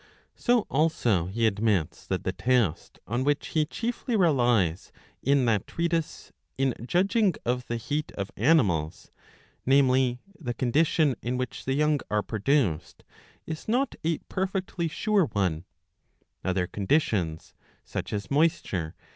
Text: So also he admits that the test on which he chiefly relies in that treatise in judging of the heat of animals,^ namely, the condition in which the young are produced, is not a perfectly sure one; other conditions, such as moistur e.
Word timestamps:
So 0.35 0.61
also 0.61 1.27
he 1.27 1.45
admits 1.45 2.07
that 2.07 2.23
the 2.23 2.31
test 2.31 2.97
on 3.05 3.23
which 3.23 3.49
he 3.49 3.67
chiefly 3.67 4.15
relies 4.15 4.91
in 5.21 5.45
that 5.45 5.67
treatise 5.67 6.31
in 6.57 6.73
judging 6.87 7.35
of 7.45 7.67
the 7.67 7.75
heat 7.77 8.11
of 8.13 8.31
animals,^ 8.35 9.11
namely, 9.63 10.19
the 10.39 10.55
condition 10.55 11.13
in 11.21 11.37
which 11.37 11.65
the 11.65 11.73
young 11.75 11.99
are 12.09 12.23
produced, 12.23 13.03
is 13.45 13.67
not 13.67 13.93
a 14.03 14.17
perfectly 14.27 14.87
sure 14.87 15.25
one; 15.25 15.65
other 16.43 16.65
conditions, 16.65 17.53
such 17.85 18.11
as 18.11 18.31
moistur 18.31 18.93
e. 18.93 19.01